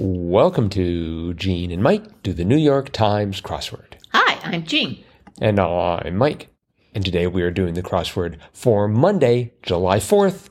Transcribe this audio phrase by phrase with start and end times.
[0.00, 3.94] Welcome to Gene and Mike do the New York Times crossword.
[4.12, 5.04] Hi, I'm Gene.
[5.40, 6.48] And I'm Mike.
[6.96, 10.48] And today we are doing the crossword for Monday, July 4th,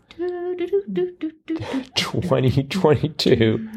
[1.95, 3.69] 2022.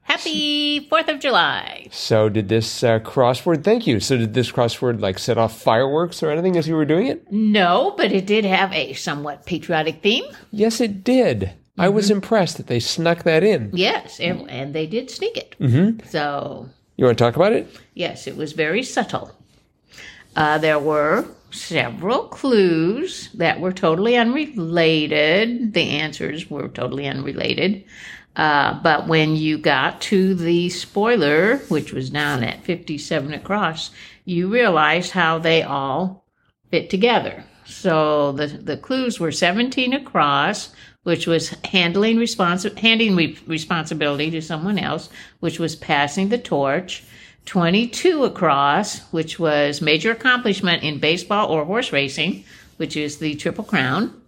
[0.00, 1.88] Happy 4th of July.
[1.90, 4.00] So, did this uh, crossword, thank you.
[4.00, 7.30] So, did this crossword like set off fireworks or anything as you were doing it?
[7.30, 10.24] No, but it did have a somewhat patriotic theme.
[10.50, 11.52] Yes, it did.
[11.78, 13.70] I was impressed that they snuck that in.
[13.72, 15.54] Yes, and, and they did sneak it.
[15.60, 16.06] Mm-hmm.
[16.08, 17.68] So, You want to talk about it?
[17.94, 19.32] yes, it was very subtle.
[20.34, 25.72] Uh, there were several clues that were totally unrelated.
[25.72, 27.84] The answers were totally unrelated.
[28.36, 33.90] Uh, but when you got to the spoiler, which was down at 57 across,
[34.26, 36.26] you realized how they all
[36.70, 37.44] fit together.
[37.64, 40.74] So the, the clues were 17 across,
[41.06, 47.04] which was handling responsi- handing re- responsibility to someone else, which was passing the torch.
[47.44, 52.42] 22 across, which was major accomplishment in baseball or horse racing,
[52.76, 54.20] which is the Triple Crown.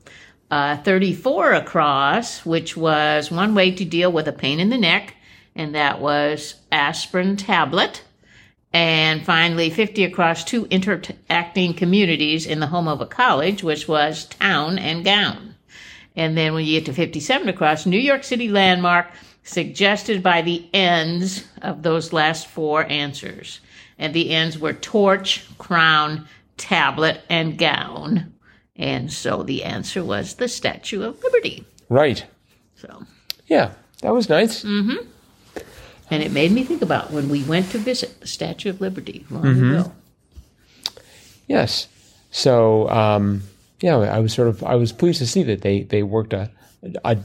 [0.52, 5.16] Uh, 34 across, which was one way to deal with a pain in the neck,
[5.56, 8.04] and that was aspirin tablet.
[8.72, 14.26] And finally, 50 across two interacting communities in the home of a college, which was
[14.26, 15.47] town and gown.
[16.18, 19.06] And then when you get to 57 across, New York City landmark
[19.44, 23.60] suggested by the ends of those last four answers.
[24.00, 28.34] And the ends were torch, crown, tablet, and gown.
[28.74, 31.64] And so the answer was the Statue of Liberty.
[31.88, 32.26] Right.
[32.74, 33.04] So,
[33.46, 33.70] Yeah,
[34.02, 34.64] that was nice.
[34.64, 35.06] Mm-hmm.
[36.10, 39.24] And it made me think about when we went to visit the Statue of Liberty
[39.30, 39.92] long ago.
[41.46, 41.86] Yes.
[42.32, 43.44] So, um,
[43.80, 46.50] yeah, I was sort of I was pleased to see that they they worked a
[47.04, 47.18] a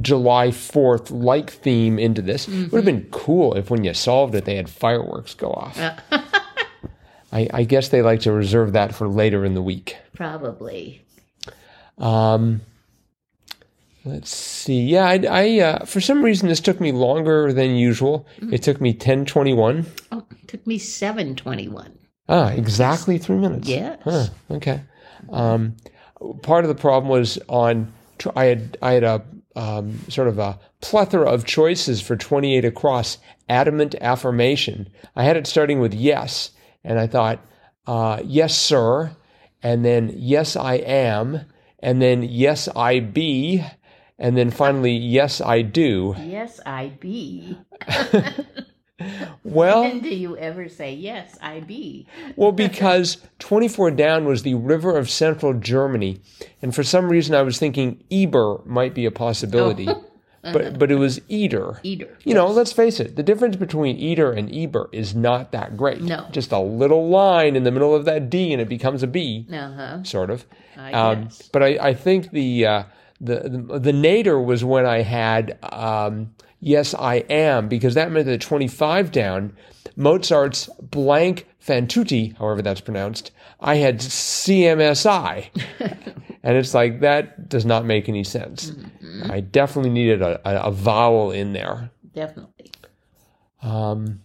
[0.00, 2.46] July Fourth like theme into this.
[2.48, 5.78] It would have been cool if when you solved it they had fireworks go off.
[7.32, 9.96] I, I guess they like to reserve that for later in the week.
[10.14, 11.02] Probably.
[11.98, 12.62] Um,
[14.04, 14.80] let's see.
[14.82, 18.26] Yeah, I, I uh, for some reason this took me longer than usual.
[18.50, 19.86] It took me ten twenty one.
[20.12, 21.98] Oh, it took me 721.
[22.30, 23.68] Ah, exactly three minutes.
[23.68, 23.98] Yes.
[24.04, 24.82] Huh, okay.
[25.30, 25.76] Um,
[26.42, 27.92] part of the problem was on.
[28.34, 29.24] I had I had a
[29.54, 33.18] um, sort of a plethora of choices for twenty eight across.
[33.48, 34.90] Adamant affirmation.
[35.16, 36.50] I had it starting with yes,
[36.84, 37.40] and I thought
[37.86, 39.16] uh, yes, sir,
[39.62, 41.46] and then yes, I am,
[41.78, 43.64] and then yes, I be,
[44.18, 46.14] and then finally yes, I do.
[46.18, 47.56] Yes, I be.
[49.44, 49.82] Well.
[49.82, 52.06] When do you ever say, yes, I be?
[52.36, 56.20] Well, because 24 down was the river of central Germany.
[56.60, 59.88] And for some reason, I was thinking Eber might be a possibility.
[60.40, 61.78] But, but it was Eder.
[61.82, 62.16] Eater.
[62.24, 66.00] You know, let's face it, the difference between Eder and Eber is not that great.
[66.00, 66.26] No.
[66.30, 69.46] Just a little line in the middle of that D and it becomes a B,
[69.52, 70.02] Uh huh.
[70.04, 70.46] sort of.
[70.74, 71.42] I Um, guess.
[71.52, 72.82] but I, I think the, uh,
[73.20, 78.26] the, the, the nadir was when I had, um, yes, I am, because that meant
[78.26, 79.56] that 25 down,
[79.96, 85.48] Mozart's blank fantuti, however that's pronounced, I had CMSI.
[86.42, 88.72] and it's like, that does not make any sense.
[89.24, 91.90] I definitely needed a, a, a vowel in there.
[92.14, 92.72] Definitely.
[93.62, 94.20] Um,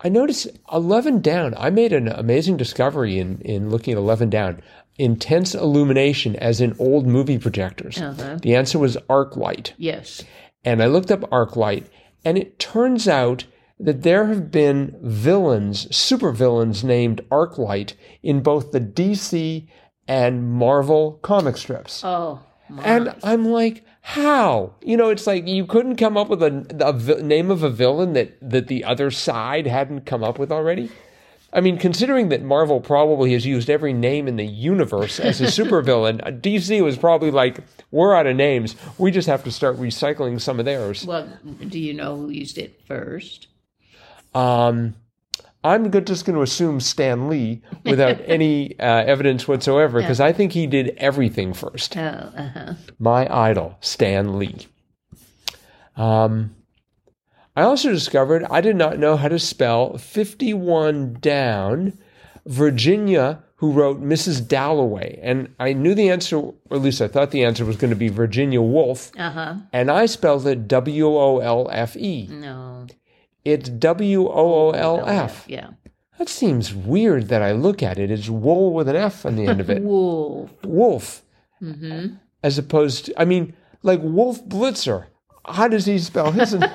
[0.00, 1.54] I noticed 11 down.
[1.56, 4.62] I made an amazing discovery in, in looking at 11 down.
[4.98, 8.00] Intense illumination, as in old movie projectors.
[8.00, 8.38] Uh-huh.
[8.42, 9.72] The answer was arc light.
[9.78, 10.24] Yes.
[10.64, 11.86] And I looked up arc light,
[12.24, 13.44] and it turns out
[13.80, 19.68] that there have been villains, supervillains named Arclight in both the DC
[20.06, 22.02] and Marvel comic strips.
[22.04, 22.82] Oh, my.
[22.82, 24.74] And I'm like, how?
[24.82, 26.48] You know, it's like you couldn't come up with a,
[26.80, 30.90] a name of a villain that, that the other side hadn't come up with already.
[31.52, 35.44] I mean, considering that Marvel probably has used every name in the universe as a
[35.46, 37.60] supervillain, DC was probably like,
[37.90, 38.76] we're out of names.
[38.98, 41.06] We just have to start recycling some of theirs.
[41.06, 41.28] well,
[41.68, 43.48] do you know who used it first?
[44.34, 44.94] Um,
[45.64, 50.32] I'm good, just going to assume Stan Lee without any uh, evidence whatsoever because I
[50.32, 51.96] think he did everything first.
[51.96, 52.74] Oh, uh huh.
[52.98, 54.66] my idol, Stan Lee.
[55.96, 56.54] Um,
[57.58, 61.98] I also discovered I did not know how to spell 51 down
[62.46, 64.46] Virginia, who wrote Mrs.
[64.46, 65.18] Dalloway.
[65.20, 67.96] And I knew the answer, or at least I thought the answer was going to
[67.96, 69.10] be Virginia Woolf.
[69.18, 69.54] Uh huh.
[69.72, 72.28] And I spelled it W O L F E.
[72.30, 72.86] No.
[73.44, 75.44] It's W O O L F.
[75.48, 75.70] Yeah.
[76.16, 78.08] That seems weird that I look at it.
[78.08, 79.82] It's wool with an F on the end of it.
[79.82, 80.52] Wolf.
[80.62, 81.24] Wolf.
[81.60, 82.14] Mm-hmm.
[82.44, 83.52] as opposed to, I mean,
[83.82, 85.06] like Wolf Blitzer.
[85.44, 86.56] How does he spell his?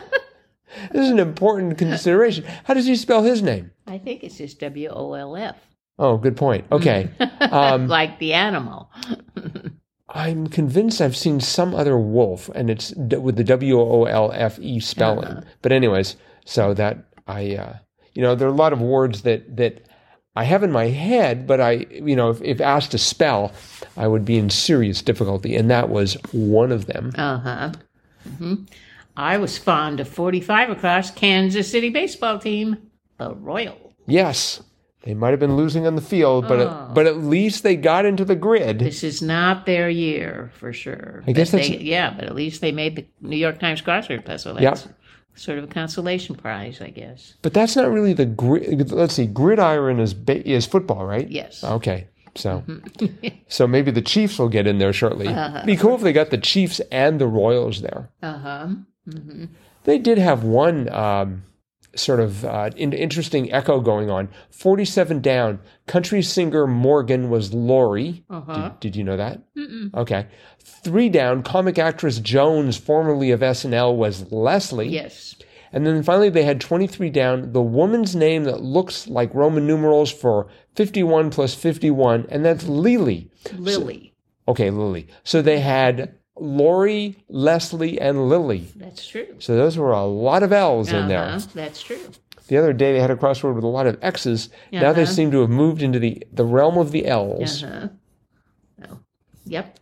[0.91, 2.43] this is an important consideration.
[2.65, 3.71] How does he spell his name?
[3.87, 5.55] I think it's just W O L F,
[5.99, 6.65] Oh, good point.
[6.71, 7.09] Okay.
[7.41, 8.89] Um, like the animal.
[10.09, 14.31] I'm convinced I've seen some other wolf, and it's d- with the W O L
[14.33, 15.25] F E spelling.
[15.27, 15.41] Uh-huh.
[15.61, 16.15] But anyways,
[16.45, 17.77] so that I, uh,
[18.13, 19.85] you know, there are a lot of words that that
[20.35, 23.51] I have in my head, but I, you know, if, if asked to spell,
[23.97, 27.11] I would be in serious difficulty, and that was one of them.
[27.15, 27.71] Uh huh.
[28.37, 28.55] hmm
[29.15, 32.77] I was fond of 45 across Kansas City baseball team,
[33.18, 33.94] the Royal.
[34.07, 34.62] Yes,
[35.04, 36.88] they might have been losing on the field, but Oh.
[36.89, 38.80] at, but at least they got into the grid.
[38.80, 41.24] This is not their year for sure.
[41.27, 44.25] I guess that's- they, yeah, but at least they made the New York Times crossword
[44.25, 44.56] puzzle.
[44.56, 44.88] That's
[45.36, 47.33] sort of a consolation prize, I guess.
[47.42, 48.92] But that's not really the grid.
[48.92, 51.30] Let's see, gridiron is ba- is football, right?
[51.30, 51.63] Yes.
[51.63, 52.07] Okay.
[52.36, 52.63] So,
[53.48, 55.27] so maybe the Chiefs will get in there shortly.
[55.68, 58.09] Be cool if they got the Chiefs and the Royals there.
[58.24, 58.68] Uh huh.
[59.83, 61.44] They did have one um,
[61.95, 64.29] sort of uh, in- interesting echo going on.
[64.50, 65.59] Forty-seven down.
[65.88, 68.23] Country singer Morgan was Lori.
[68.29, 68.69] Uh huh.
[68.69, 69.41] Did, did you know that?
[69.95, 70.27] Okay.
[70.59, 71.44] Three down.
[71.44, 74.88] Comic actress Jones, formerly of SNL, was Leslie.
[74.89, 75.35] Yes.
[75.73, 80.11] And then finally, they had 23 down, the woman's name that looks like Roman numerals
[80.11, 83.31] for 51 plus 51, and that's Lily.
[83.53, 84.13] Lily.
[84.47, 85.07] Okay, Lily.
[85.23, 88.68] So they had Lori, Leslie, and Lily.
[88.75, 89.35] That's true.
[89.39, 91.24] So those were a lot of L's in there.
[91.24, 91.47] Uh-huh.
[91.53, 92.00] That's true.
[92.47, 94.50] The other day they had a crossword with a lot of X's.
[94.71, 95.12] Now they Uh-huh.
[95.12, 97.63] seem to have moved into the, the realm of the L's.
[97.63, 97.89] Uh
[98.81, 98.88] huh.
[98.91, 99.00] Oh.
[99.45, 99.80] Yep.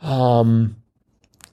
[0.00, 0.76] Um,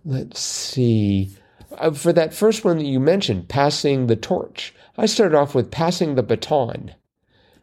[0.06, 1.30] let's see.
[1.78, 5.70] Uh, for that first one that you mentioned, passing the torch, I started off with
[5.70, 6.94] passing the baton.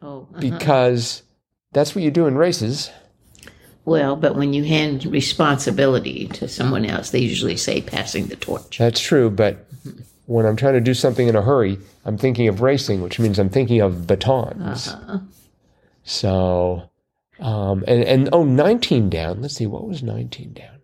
[0.01, 0.27] Oh.
[0.31, 0.39] uh-huh.
[0.39, 1.23] because
[1.73, 2.91] that's what you do in races.
[3.87, 8.79] Well, but when you hand responsibility to someone else, they usually say passing the torch.
[8.79, 9.65] That's true, but
[10.25, 13.39] when I'm trying to do something in a hurry, I'm thinking of racing, which means
[13.39, 14.89] I'm thinking of batons.
[14.89, 15.19] Uh-huh.
[16.03, 16.89] So,
[17.39, 19.41] um, and, and oh, 19 down.
[19.41, 20.81] Let's see, what was 19 down?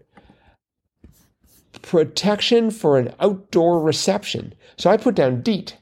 [1.81, 4.53] Protection for an outdoor reception.
[4.77, 5.75] So I put down DEET.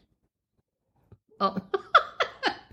[1.40, 1.56] Oh.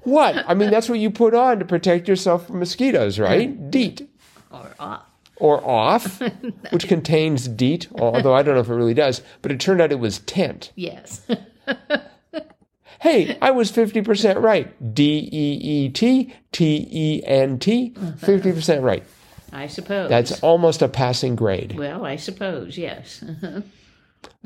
[0.04, 0.42] What?
[0.48, 3.70] I mean, that's what you put on to protect yourself from mosquitoes, right?
[3.70, 4.08] DEET.
[4.78, 5.02] Or off.
[5.36, 6.20] or off,
[6.70, 9.92] which contains DEET, although I don't know if it really does, but it turned out
[9.92, 10.72] it was tent.
[10.74, 11.26] Yes.
[13.00, 14.94] Hey, I was 50% right.
[14.94, 15.52] D E
[15.84, 19.04] E T T E N T, 50% right.
[19.52, 20.10] I suppose.
[20.10, 21.78] That's almost a passing grade.
[21.78, 23.22] well, I suppose, yes.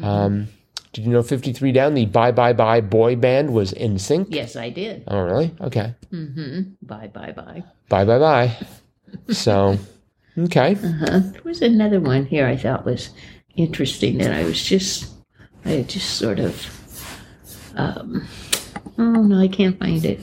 [0.02, 0.48] Um,
[0.92, 4.26] did you know 53 down, the Bye Bye Bye boy band was NSYNC?
[4.28, 5.04] Yes, I did.
[5.08, 5.54] Oh, really?
[5.58, 5.94] Okay.
[6.82, 7.64] Bye, bye, bye.
[7.88, 8.56] Bye Bye Bye.
[9.30, 9.78] So,
[10.38, 10.74] okay.
[10.74, 11.20] Uh-huh.
[11.20, 13.10] There was another one here I thought was
[13.56, 15.12] interesting that I was just,
[15.64, 16.66] I just sort of,
[17.76, 18.26] um,
[18.98, 20.20] oh no, I can't find it.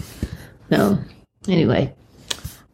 [0.70, 1.00] No.
[1.48, 1.94] Anyway,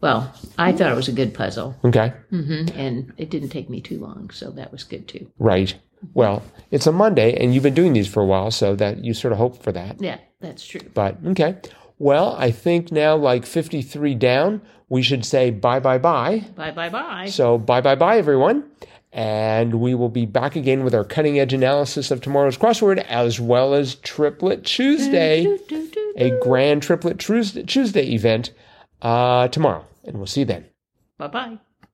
[0.02, 2.14] well, I thought it was a good puzzle, Okay.
[2.30, 5.32] hmm and it didn't take me too long, so that was good too.
[5.40, 5.76] Right.
[6.14, 9.14] Well, it's a Monday, and you've been doing these for a while, so that you
[9.14, 10.02] sort of hope for that.
[10.02, 10.82] Yeah, that's true.
[10.94, 11.58] But okay.
[11.98, 16.44] Well, I think now, like 53 down, we should say bye bye bye.
[16.56, 17.28] Bye, bye, bye.
[17.28, 18.66] So, bye bye bye, everyone.
[19.14, 23.40] And we will be back again with our cutting edge analysis of tomorrow's crossword as
[23.40, 26.14] well as Triplet Tuesday, Do, do, do.
[26.18, 28.52] a grand Triplet Tuesday Tuesday event
[29.02, 29.86] uh, tomorrow.
[30.04, 30.66] And we'll see you then.
[31.18, 31.58] Bye, bye.